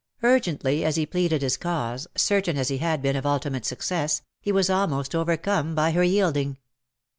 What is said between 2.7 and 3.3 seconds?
had been of